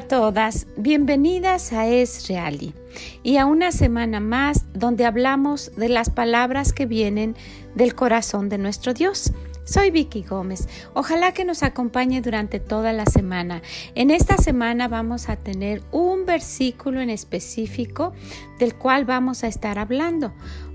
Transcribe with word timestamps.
todas, 0.00 0.66
bienvenidas 0.76 1.72
a 1.72 1.86
Es 1.86 2.28
Reali 2.28 2.74
y 3.22 3.38
a 3.38 3.46
una 3.46 3.72
semana 3.72 4.20
más 4.20 4.66
donde 4.74 5.04
hablamos 5.04 5.74
de 5.76 5.88
las 5.88 6.10
palabras 6.10 6.72
que 6.72 6.86
vienen 6.86 7.34
del 7.74 7.94
corazón 7.94 8.48
de 8.48 8.58
nuestro 8.58 8.92
Dios. 8.94 9.32
Soy 9.64 9.90
Vicky 9.90 10.22
Gómez. 10.22 10.68
Ojalá 10.94 11.32
que 11.32 11.44
nos 11.44 11.62
acompañe 11.62 12.20
durante 12.20 12.60
toda 12.60 12.92
la 12.92 13.06
semana. 13.06 13.62
En 13.94 14.10
esta 14.10 14.36
semana 14.36 14.86
vamos 14.86 15.28
a 15.28 15.36
tener 15.36 15.82
un 15.92 16.26
versículo 16.26 17.00
en 17.00 17.10
específico 17.10 18.12
del 18.58 18.74
cual 18.74 19.04
vamos 19.06 19.44
a 19.44 19.48
estar 19.48 19.78
hablando. 19.78 20.32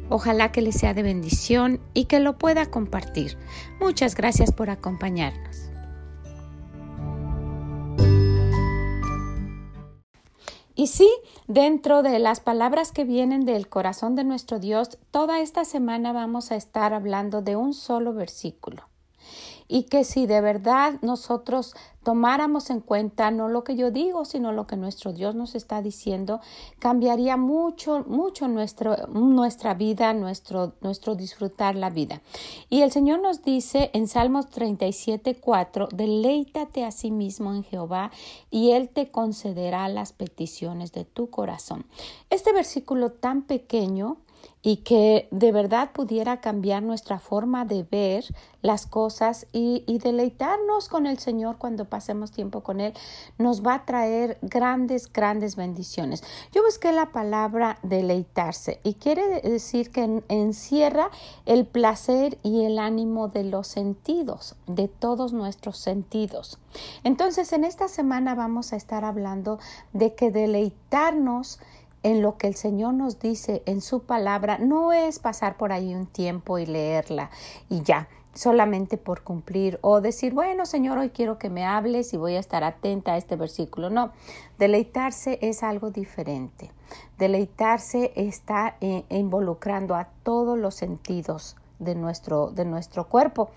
Ojalá 0.09 0.52
que 0.52 0.62
le 0.62 0.72
sea 0.72 0.94
de 0.94 1.03
bendición 1.03 1.80
y 1.94 2.05
que 2.05 2.20
lo 2.20 2.38
pueda 2.38 2.66
compartir. 2.66 3.38
Muchas 3.80 4.16
gracias 4.16 4.52
por 4.52 4.70
acompañarnos. 4.70 5.70
Y 10.81 10.88
sí, 10.88 11.08
dentro 11.45 12.02
de 12.02 12.17
las 12.17 12.40
palabras 12.40 12.91
que 12.91 13.03
vienen 13.03 13.45
del 13.45 13.70
corazón 13.70 14.16
de 14.16 14.23
nuestro 14.23 14.58
Dios, 14.58 14.98
toda 15.12 15.40
esta 15.40 15.63
semana 15.63 16.12
vamos 16.12 16.52
a 16.52 16.55
estar 16.55 16.91
hablando 16.91 17.44
de 17.44 17.55
un 17.55 17.76
solo 17.76 18.16
versículo 18.16 18.90
y 19.67 19.84
que 19.84 20.03
si 20.03 20.26
de 20.26 20.41
verdad 20.41 20.95
nosotros 21.02 21.76
tomáramos 22.03 22.70
en 22.70 22.80
cuenta 22.80 23.31
no 23.31 23.48
lo 23.48 23.63
que 23.63 23.76
yo 23.76 23.91
digo, 23.91 24.26
sino 24.26 24.52
lo 24.52 24.66
que 24.67 24.76
nuestro 24.76 25.13
Dios 25.13 25.35
nos 25.35 25.55
está 25.55 25.81
diciendo, 25.81 26.41
cambiaría 26.80 27.38
mucho, 27.38 28.04
mucho 28.07 28.48
nuestro, 28.48 29.07
nuestra 29.07 29.74
vida, 29.74 30.13
nuestro, 30.13 30.74
nuestro 30.82 31.15
disfrutar 31.15 31.76
la 31.76 31.90
vida. 31.90 32.21
Y 32.70 32.82
el 32.82 32.91
Señor 32.91 33.21
nos 33.21 33.43
dice 33.43 33.91
en 33.93 34.07
Salmos 34.07 34.49
37, 34.49 35.35
4, 35.40 35.90
deleítate 35.93 36.84
a 36.84 36.91
sí 36.91 37.12
mismo 37.12 37.54
en 37.54 37.63
Jehová 37.63 38.12
y 38.49 38.71
Él 38.71 38.90
te 38.90 39.12
concederá 39.12 39.87
las 39.90 40.12
peticiones 40.12 40.91
de 40.91 41.05
tu 41.05 41.29
corazón. 41.29 41.85
Este 42.29 42.52
versículo 42.52 43.12
tan 43.12 43.43
pequeño, 43.43 44.18
y 44.63 44.77
que 44.77 45.27
de 45.31 45.51
verdad 45.51 45.91
pudiera 45.91 46.39
cambiar 46.39 46.84
nuestra 46.84 47.20
forma 47.20 47.65
de 47.65 47.84
ver 47.84 48.25
las 48.61 48.85
cosas 48.85 49.47
y, 49.51 49.84
deleitarnos 50.01 50.87
con 50.87 51.07
el 51.07 51.17
Señor 51.17 51.57
cuando 51.57 51.85
pasemos 51.85 52.31
tiempo 52.31 52.62
con 52.62 52.79
Él, 52.79 52.93
nos 53.37 53.65
va 53.65 53.75
a 53.75 53.85
traer 53.85 54.37
grandes, 54.41 55.12
grandes 55.12 55.55
bendiciones. 55.55 56.23
Yo 56.51 56.63
busqué 56.63 56.91
la 56.91 57.12
palabra 57.12 57.79
deleitarse 57.81 58.79
y 58.84 58.95
quiere 58.95 59.41
decir 59.41 59.91
que 59.91 60.23
encierra 60.27 61.09
el 61.45 61.65
placer 61.65 62.37
y 62.43 62.65
el 62.65 62.77
ánimo 62.77 63.27
de 63.29 63.43
los 63.43 63.67
sentidos, 63.67 64.56
de 64.67 64.88
todos 64.88 65.34
nuestros 65.34 65.78
sentidos. 65.78 66.59
Entonces, 67.03 67.51
en 67.53 67.63
esta 67.63 67.88
semana 67.88 68.35
vamos 68.35 68.73
a 68.73 68.75
estar 68.75 69.06
hablando 69.06 69.59
de 69.94 70.13
que 70.13 70.31
deleitarnos 70.31 71.59
en 72.03 72.22
lo 72.22 72.38
que 72.38 72.47
el 72.47 72.56
Señor 72.56 72.94
nos 72.94 73.19
dice 73.19 73.63
en 73.66 73.81
su 73.81 74.03
palabra 74.03 74.57
no 74.57 74.94
es 74.94 75.19
pasar 75.19 75.57
por 75.57 75.72
ahí 75.72 75.94
un 75.94 76.08
tiempo 76.08 76.58
y 76.58 76.66
leerla 76.66 77.30
y 77.69 77.81
ya, 77.84 78.08
solamente 78.34 78.97
por 78.97 79.24
cumplir 79.24 79.78
o 79.81 80.02
decir, 80.02 80.34
bueno, 80.34 80.66
Señor, 80.66 80.97
hoy 80.97 81.09
quiero 81.09 81.38
que 81.38 81.50
me 81.50 81.66
hables 81.66 82.13
y 82.13 82.18
voy 82.18 82.35
a 82.35 82.40
estar 82.40 82.63
atenta 82.63 83.13
a 83.13 83.18
este 83.18 83.35
versículo. 83.35 83.90
No, 83.90 84.12
deleitarse 84.58 85.38
es 85.41 85.63
algo 85.63 85.91
diferente. 85.91 86.72
Deleitarse 87.18 88.13
está 88.16 88.78
eh, 88.81 89.03
involucrando 89.09 89.96
a 89.96 90.09
todos 90.24 90.58
los 90.58 90.75
sentidos 90.75 91.58
de 91.80 91.96
nuestro, 91.96 92.52
de 92.52 92.63
nuestro 92.63 93.09
cuerpo. 93.09 93.50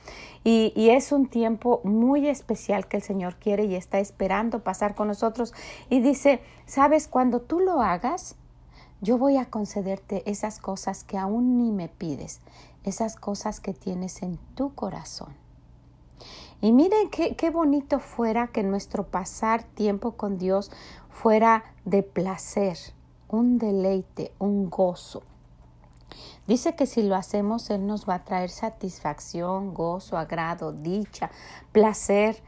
Y, 0.43 0.73
y, 0.75 0.91
es 0.91 1.13
un 1.13 1.29
tiempo 1.29 1.81
muy 1.85 2.27
especial 2.27 2.89
que 2.89 2.97
el 2.97 3.03
Señor 3.03 3.37
quiere 3.37 3.65
y 3.67 3.75
está 3.75 3.99
esperando 3.99 4.65
pasar 4.65 4.95
con 4.95 5.09
nosotros. 5.09 5.53
Y 5.91 6.01
dice, 6.01 6.41
sabes, 6.65 7.07
cuando 7.07 7.41
tú 7.41 7.61
lo 7.61 7.83
hagas, 7.83 8.37
yo 9.01 9.19
voy 9.19 9.37
a 9.37 9.51
concederte 9.51 10.29
esas 10.31 10.59
cosas 10.59 11.05
que 11.05 11.19
aún 11.19 11.59
ni 11.59 11.73
me 11.73 11.89
pides, 11.89 12.41
esas 12.85 13.17
cosas 13.17 13.61
que 13.61 13.75
tienes 13.75 14.23
en 14.23 14.39
tu 14.55 14.75
corazón. 14.75 15.35
Y 16.61 16.73
miren 16.73 17.11
qué, 17.11 17.37
qué 17.37 17.51
bonito 17.51 17.99
fuera 17.99 18.47
que 18.49 18.63
nuestro 18.63 19.07
pasar 19.07 19.65
tiempo 19.65 20.13
con 20.13 20.39
Dios 20.39 20.71
fuera 21.11 21.65
de 21.85 22.03
placer, 22.03 22.79
un 23.29 23.59
deleite, 23.59 24.33
un 24.39 24.71
gozo. 24.71 25.23
Dice 26.47 26.75
que 26.75 26.87
si 26.87 27.03
lo 27.03 27.17
hacemos, 27.17 27.71
Él 27.71 27.87
nos 27.87 28.09
va 28.09 28.17
a 28.17 28.25
traer 28.25 28.51
satisfacción, 28.51 29.75
gozo, 29.75 30.19
agrado, 30.19 30.73
dicha, 30.73 31.31
placer, 31.73 32.43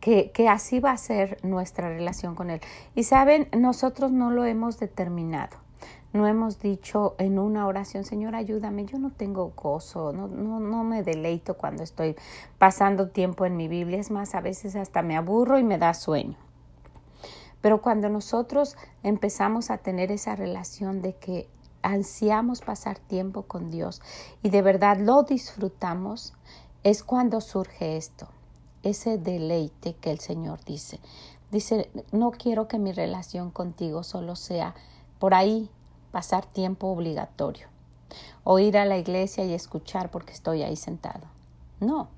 que, 0.00 0.32
que, 0.32 0.48
así 0.48 0.80
va 0.80 0.90
a 0.90 0.96
ser 0.96 1.38
nuestra 1.44 1.88
relación 1.88 2.34
con 2.34 2.50
Él. 2.50 2.60
Y 2.94 3.04
saben, 3.04 3.48
nosotros 3.56 4.10
no 4.10 4.30
lo 4.30 4.44
hemos 4.44 4.78
determinado. 4.78 5.61
No 6.12 6.26
hemos 6.26 6.58
dicho 6.58 7.14
en 7.18 7.38
una 7.38 7.66
oración, 7.66 8.04
Señor, 8.04 8.34
ayúdame, 8.34 8.84
yo 8.84 8.98
no 8.98 9.10
tengo 9.10 9.52
gozo, 9.56 10.12
no, 10.12 10.28
no, 10.28 10.60
no 10.60 10.84
me 10.84 11.02
deleito 11.02 11.56
cuando 11.56 11.82
estoy 11.82 12.16
pasando 12.58 13.08
tiempo 13.08 13.46
en 13.46 13.56
mi 13.56 13.66
Biblia. 13.66 13.98
Es 13.98 14.10
más, 14.10 14.34
a 14.34 14.42
veces 14.42 14.76
hasta 14.76 15.00
me 15.00 15.16
aburro 15.16 15.58
y 15.58 15.62
me 15.62 15.78
da 15.78 15.94
sueño. 15.94 16.36
Pero 17.62 17.80
cuando 17.80 18.10
nosotros 18.10 18.76
empezamos 19.02 19.70
a 19.70 19.78
tener 19.78 20.12
esa 20.12 20.36
relación 20.36 21.00
de 21.00 21.14
que 21.14 21.48
ansiamos 21.80 22.60
pasar 22.60 22.98
tiempo 22.98 23.44
con 23.44 23.70
Dios 23.70 24.02
y 24.42 24.50
de 24.50 24.62
verdad 24.62 24.98
lo 24.98 25.22
disfrutamos, 25.22 26.34
es 26.82 27.02
cuando 27.04 27.40
surge 27.40 27.96
esto, 27.96 28.28
ese 28.82 29.16
deleite 29.16 29.94
que 29.94 30.10
el 30.10 30.18
Señor 30.18 30.64
dice. 30.64 31.00
Dice, 31.50 31.90
no 32.10 32.32
quiero 32.32 32.66
que 32.66 32.78
mi 32.78 32.92
relación 32.92 33.50
contigo 33.50 34.02
solo 34.02 34.36
sea 34.36 34.74
por 35.18 35.34
ahí 35.34 35.70
pasar 36.12 36.46
tiempo 36.46 36.86
obligatorio 36.86 37.66
o 38.44 38.58
ir 38.58 38.78
a 38.78 38.84
la 38.84 38.98
iglesia 38.98 39.44
y 39.44 39.54
escuchar 39.54 40.10
porque 40.10 40.32
estoy 40.32 40.62
ahí 40.62 40.76
sentado. 40.76 41.26
No, 41.80 42.08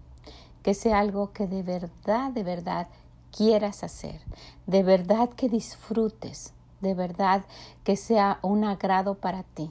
que 0.62 0.74
sea 0.74 0.98
algo 0.98 1.32
que 1.32 1.46
de 1.46 1.62
verdad, 1.62 2.30
de 2.32 2.42
verdad 2.42 2.88
quieras 3.34 3.82
hacer, 3.84 4.20
de 4.66 4.82
verdad 4.82 5.30
que 5.30 5.48
disfrutes, 5.48 6.52
de 6.80 6.94
verdad 6.94 7.44
que 7.82 7.96
sea 7.96 8.38
un 8.42 8.64
agrado 8.64 9.14
para 9.14 9.42
ti. 9.42 9.70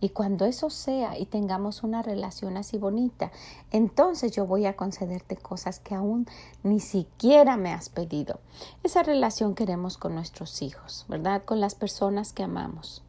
Y 0.00 0.10
cuando 0.10 0.44
eso 0.44 0.68
sea 0.68 1.18
y 1.18 1.24
tengamos 1.24 1.82
una 1.82 2.02
relación 2.02 2.58
así 2.58 2.76
bonita, 2.76 3.32
entonces 3.70 4.32
yo 4.32 4.46
voy 4.46 4.66
a 4.66 4.76
concederte 4.76 5.36
cosas 5.36 5.80
que 5.80 5.94
aún 5.94 6.26
ni 6.62 6.80
siquiera 6.80 7.56
me 7.56 7.72
has 7.72 7.88
pedido. 7.88 8.38
Esa 8.82 9.02
relación 9.02 9.54
queremos 9.54 9.96
con 9.96 10.14
nuestros 10.14 10.60
hijos, 10.60 11.06
¿verdad? 11.08 11.42
Con 11.44 11.58
las 11.58 11.74
personas 11.74 12.34
que 12.34 12.42
amamos. 12.42 13.02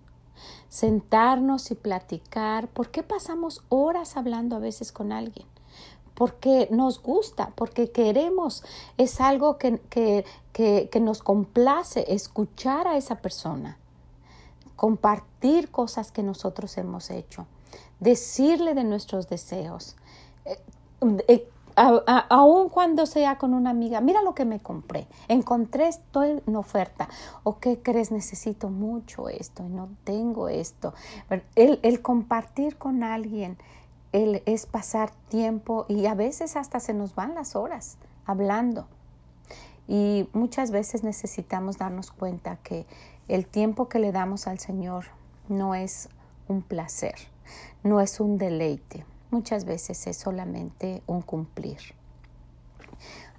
Sentarnos 0.70 1.72
y 1.72 1.76
platicar. 1.76 2.68
¿Por 2.68 2.90
qué 2.90 3.04
pasamos 3.04 3.64
horas 3.70 4.18
hablando 4.18 4.56
a 4.56 4.60
veces 4.60 4.92
con 4.92 5.12
alguien? 5.12 5.48
porque 6.16 6.70
nos 6.72 7.02
gusta, 7.02 7.52
porque 7.56 7.92
queremos, 7.92 8.64
es 8.98 9.22
algo 9.22 9.58
que, 9.58 9.80
que, 9.90 10.26
que, 10.54 11.00
nos 11.02 11.22
complace 11.22 12.06
escuchar 12.08 12.88
a 12.88 12.98
esa 12.98 13.18
persona, 13.18 13.78
compartir 14.78 15.70
cosas 15.70 16.12
que 16.12 16.24
nosotros 16.24 16.78
hemos 16.78 17.12
hecho, 17.12 17.46
decirle 18.00 18.74
de 18.74 18.86
nuestros 18.86 19.28
deseos. 19.28 19.96
Eh, 21.78 21.82
eh, 22.08 22.22
aun 22.30 22.70
cuando 22.70 23.06
sea 23.06 23.38
con 23.38 23.54
una 23.54 23.70
amiga, 23.70 24.00
mira 24.00 24.22
lo 24.22 24.34
que 24.34 24.46
me 24.46 24.60
compré, 24.60 25.08
encontré 25.28 25.90
esto 25.90 26.24
en 26.24 26.56
oferta, 26.56 27.10
o 27.44 27.60
qué 27.60 27.82
crees, 27.82 28.12
necesito 28.12 28.70
mucho 28.70 29.28
esto 29.28 29.64
y 29.64 29.70
no 29.70 29.90
tengo 30.04 30.48
esto. 30.48 30.94
El, 31.56 31.80
el 31.84 32.02
compartir 32.02 32.78
con 32.78 33.04
alguien 33.04 33.58
es 34.14 34.66
pasar 34.66 35.12
tiempo 35.28 35.86
y 35.90 36.06
a 36.06 36.14
veces 36.14 36.56
hasta 36.56 36.80
se 36.80 36.94
nos 36.94 37.16
van 37.16 37.36
las 37.36 37.58
horas 37.58 37.98
hablando. 38.26 38.88
Y 39.88 40.30
muchas 40.32 40.72
veces 40.72 41.04
necesitamos 41.04 41.78
darnos 41.78 42.12
cuenta 42.12 42.56
que 42.64 42.86
el 43.28 43.46
tiempo 43.46 43.90
que 43.90 44.00
le 44.00 44.14
damos 44.14 44.48
al 44.48 44.60
Señor 44.60 45.06
no 45.50 45.76
es 45.76 46.10
un 46.48 46.62
placer, 46.62 47.16
no 47.84 48.00
es 48.00 48.20
un 48.20 48.38
deleite, 48.38 49.06
muchas 49.36 49.66
veces 49.66 50.08
es 50.08 50.16
solamente 50.16 51.04
un 51.08 51.22
cumplir. 51.22 51.80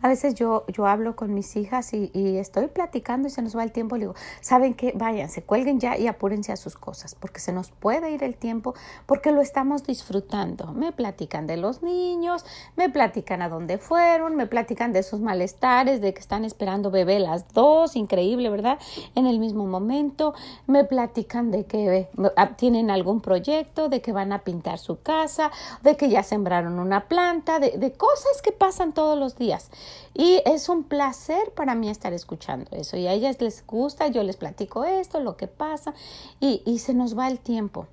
A 0.03 0.09
veces 0.09 0.35
yo, 0.35 0.65
yo 0.69 0.87
hablo 0.87 1.17
con 1.17 1.35
mis 1.35 1.57
hijas 1.57 1.93
y, 1.93 2.11
estoy 2.37 2.69
platicando 2.69 3.29
y 3.29 3.31
se 3.31 3.43
nos 3.43 3.57
va 3.57 3.63
el 3.63 3.73
tiempo. 3.73 3.97
Le 3.97 4.03
digo, 4.03 4.15
¿saben 4.41 4.75
qué? 4.75 4.93
Váyanse, 4.95 5.43
cuelguen 5.43 5.81
ya 5.81 5.97
y 5.97 6.07
apúrense 6.07 6.53
a 6.53 6.57
sus 6.57 6.77
cosas, 6.77 7.15
porque 7.15 7.41
se 7.41 7.53
nos 7.53 7.71
puede 7.71 8.11
ir 8.11 8.23
el 8.23 8.37
tiempo, 8.37 8.75
porque 9.07 9.33
lo 9.33 9.41
estamos 9.41 9.85
disfrutando. 9.85 10.73
Me 10.73 10.93
platican 10.93 11.47
de 11.47 11.57
los 11.57 11.83
niños, 11.83 12.45
me 12.77 12.91
platican 12.91 13.43
a 13.43 13.49
dónde 13.49 13.79
fueron, 13.79 14.37
me 14.37 14.47
platican 14.47 14.93
de 14.93 15.03
sus 15.03 15.21
malestares, 15.21 16.01
de 16.01 16.13
que 16.13 16.21
están 16.21 16.45
esperando 16.45 16.91
bebé 16.91 17.19
las 17.19 17.49
dos, 17.53 17.97
increíble, 17.97 18.51
¿verdad? 18.51 18.79
En 19.15 19.27
el 19.27 19.39
mismo 19.39 19.67
momento. 19.67 20.35
Me 20.67 20.85
platican 20.85 21.51
de 21.51 21.65
que 21.65 22.09
ah, 22.37 22.57
tienen 22.57 22.91
algún 22.91 23.21
proyecto, 23.21 23.89
de 23.89 24.01
que 24.01 24.13
van 24.13 24.33
a 24.33 24.41
pintar 24.41 24.79
su 24.79 25.01
casa, 25.01 25.51
de 25.83 25.97
que 25.97 26.09
ya 26.09 26.23
sembraron 26.23 26.79
una 26.79 27.09
planta, 27.09 27.59
de, 27.59 27.79
de 27.79 27.93
cosas 27.93 28.43
que 28.43 28.53
pasan 28.53 28.93
todos 28.93 29.19
los 29.19 29.37
días. 29.37 29.71
Y 30.15 30.41
es 30.45 30.69
un 30.69 30.85
placer 30.85 31.53
para 31.55 31.75
mí 31.75 31.89
estar 31.89 32.13
escuchando 32.13 32.71
eso. 32.73 32.97
Y 32.97 33.07
a 33.07 33.13
ellas 33.13 33.41
les 33.41 33.67
gusta, 33.67 34.09
yo 34.09 34.23
les 34.23 34.37
platico 34.37 34.85
esto, 34.85 35.21
lo 35.21 35.37
que 35.37 35.47
pasa, 35.47 35.95
y, 36.41 36.63
y 36.65 36.79
se 36.79 36.95
nos 36.95 37.17
va 37.17 37.29
el 37.29 37.39
tiempo. 37.39 37.87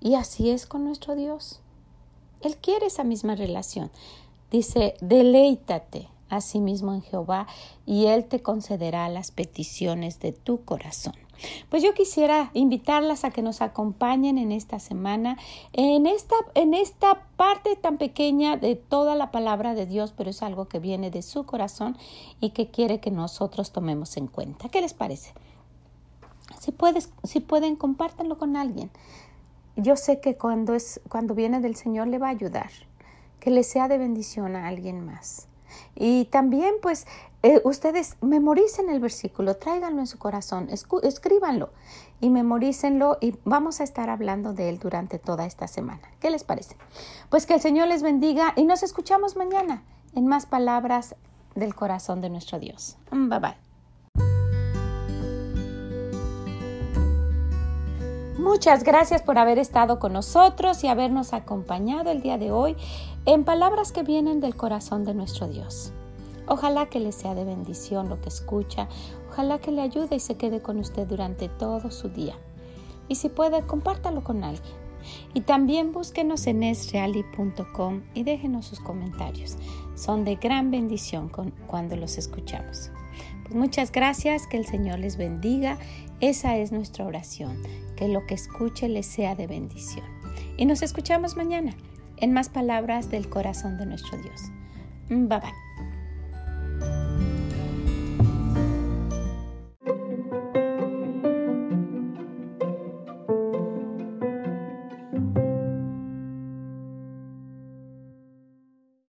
Y 0.00 0.14
así 0.14 0.50
es 0.50 0.66
con 0.66 0.84
nuestro 0.84 1.16
Dios. 1.16 1.60
Él 2.42 2.56
quiere 2.58 2.86
esa 2.86 3.04
misma 3.04 3.34
relación. 3.34 3.90
Dice, 4.50 4.94
deleítate 5.00 6.08
a 6.28 6.40
sí 6.40 6.60
mismo 6.60 6.92
en 6.92 7.02
Jehová 7.02 7.46
y 7.86 8.06
Él 8.06 8.26
te 8.26 8.42
concederá 8.42 9.08
las 9.08 9.30
peticiones 9.30 10.20
de 10.20 10.32
tu 10.32 10.64
corazón. 10.64 11.14
Pues 11.68 11.82
yo 11.82 11.94
quisiera 11.94 12.50
invitarlas 12.54 13.24
a 13.24 13.30
que 13.30 13.42
nos 13.42 13.60
acompañen 13.60 14.38
en 14.38 14.52
esta 14.52 14.78
semana, 14.78 15.36
en 15.72 16.06
esta, 16.06 16.34
en 16.54 16.74
esta 16.74 17.26
parte 17.36 17.76
tan 17.76 17.98
pequeña 17.98 18.56
de 18.56 18.76
toda 18.76 19.14
la 19.14 19.30
palabra 19.30 19.74
de 19.74 19.86
Dios, 19.86 20.12
pero 20.16 20.30
es 20.30 20.42
algo 20.42 20.66
que 20.66 20.78
viene 20.78 21.10
de 21.10 21.22
su 21.22 21.44
corazón 21.44 21.96
y 22.40 22.50
que 22.50 22.68
quiere 22.68 23.00
que 23.00 23.10
nosotros 23.10 23.72
tomemos 23.72 24.16
en 24.16 24.26
cuenta. 24.26 24.68
¿Qué 24.68 24.80
les 24.80 24.94
parece? 24.94 25.32
Si, 26.60 26.72
puedes, 26.72 27.10
si 27.24 27.40
pueden, 27.40 27.76
compártanlo 27.76 28.38
con 28.38 28.56
alguien. 28.56 28.90
Yo 29.76 29.96
sé 29.96 30.20
que 30.20 30.36
cuando, 30.36 30.74
es, 30.74 31.00
cuando 31.08 31.34
viene 31.34 31.60
del 31.60 31.74
Señor 31.74 32.08
le 32.08 32.18
va 32.18 32.28
a 32.28 32.30
ayudar, 32.30 32.70
que 33.40 33.50
le 33.50 33.62
sea 33.62 33.88
de 33.88 33.98
bendición 33.98 34.56
a 34.56 34.68
alguien 34.68 35.04
más. 35.04 35.48
Y 35.94 36.26
también 36.26 36.74
pues 36.82 37.06
eh, 37.42 37.60
ustedes 37.64 38.16
memoricen 38.22 38.88
el 38.88 39.00
versículo, 39.00 39.56
tráiganlo 39.56 40.00
en 40.00 40.06
su 40.06 40.18
corazón, 40.18 40.68
escríbanlo 40.70 41.70
y 42.20 42.30
memorícenlo 42.30 43.18
y 43.20 43.36
vamos 43.44 43.80
a 43.80 43.84
estar 43.84 44.08
hablando 44.08 44.54
de 44.54 44.70
él 44.70 44.78
durante 44.78 45.18
toda 45.18 45.44
esta 45.44 45.68
semana. 45.68 46.02
¿Qué 46.20 46.30
les 46.30 46.42
parece? 46.42 46.76
Pues 47.28 47.44
que 47.44 47.54
el 47.54 47.60
Señor 47.60 47.88
les 47.88 48.02
bendiga 48.02 48.54
y 48.56 48.64
nos 48.64 48.82
escuchamos 48.82 49.36
mañana 49.36 49.82
en 50.14 50.26
más 50.26 50.46
palabras 50.46 51.16
del 51.54 51.74
corazón 51.74 52.20
de 52.20 52.30
nuestro 52.30 52.58
Dios. 52.58 52.96
Bye 53.10 53.40
bye. 53.40 53.73
Muchas 58.44 58.84
gracias 58.84 59.22
por 59.22 59.38
haber 59.38 59.58
estado 59.58 59.98
con 59.98 60.12
nosotros 60.12 60.84
y 60.84 60.88
habernos 60.88 61.32
acompañado 61.32 62.10
el 62.10 62.20
día 62.20 62.36
de 62.36 62.52
hoy 62.52 62.76
en 63.24 63.42
palabras 63.42 63.90
que 63.90 64.02
vienen 64.02 64.40
del 64.40 64.54
corazón 64.54 65.06
de 65.06 65.14
nuestro 65.14 65.48
Dios. 65.48 65.94
Ojalá 66.46 66.90
que 66.90 67.00
le 67.00 67.12
sea 67.12 67.34
de 67.34 67.46
bendición 67.46 68.10
lo 68.10 68.20
que 68.20 68.28
escucha, 68.28 68.86
ojalá 69.30 69.60
que 69.60 69.72
le 69.72 69.80
ayude 69.80 70.16
y 70.16 70.20
se 70.20 70.36
quede 70.36 70.60
con 70.60 70.78
usted 70.78 71.06
durante 71.06 71.48
todo 71.48 71.90
su 71.90 72.10
día. 72.10 72.34
Y 73.08 73.14
si 73.14 73.30
puede, 73.30 73.66
compártalo 73.66 74.22
con 74.22 74.44
alguien. 74.44 74.74
Y 75.32 75.40
también 75.40 75.92
búsquenos 75.92 76.46
en 76.46 76.64
esreali.com 76.64 78.02
y 78.12 78.24
déjenos 78.24 78.66
sus 78.66 78.80
comentarios. 78.80 79.56
Son 79.94 80.24
de 80.24 80.36
gran 80.36 80.70
bendición 80.70 81.30
cuando 81.66 81.96
los 81.96 82.18
escuchamos. 82.18 82.90
Pues 83.44 83.54
muchas 83.54 83.92
gracias, 83.92 84.46
que 84.46 84.56
el 84.56 84.66
Señor 84.66 84.98
les 84.98 85.16
bendiga. 85.16 85.78
Esa 86.20 86.56
es 86.56 86.72
nuestra 86.72 87.04
oración, 87.04 87.62
que 87.96 88.08
lo 88.08 88.26
que 88.26 88.34
escuche 88.34 88.88
les 88.88 89.06
sea 89.06 89.34
de 89.34 89.46
bendición. 89.46 90.06
Y 90.56 90.66
nos 90.66 90.82
escuchamos 90.82 91.36
mañana 91.36 91.74
en 92.16 92.32
más 92.32 92.48
palabras 92.48 93.10
del 93.10 93.28
corazón 93.28 93.76
de 93.76 93.86
nuestro 93.86 94.18
Dios. 94.18 94.40
Bye 95.08 95.40
bye. 95.40 95.63